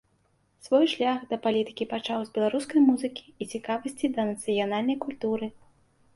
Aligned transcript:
Свой 0.67 0.85
шлях 0.93 1.19
да 1.33 1.37
палітыкі 1.43 1.87
пачаў 1.91 2.19
з 2.23 2.33
беларускай 2.39 2.81
музыкі 2.89 3.23
і 3.27 3.43
цікавасці 3.53 4.13
да 4.19 4.27
нацыянальнай 4.33 4.97
культуры. 5.07 5.55